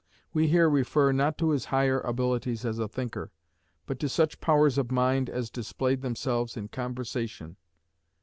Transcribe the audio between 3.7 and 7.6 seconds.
but to such powers of mind as displayed themselves in conversation.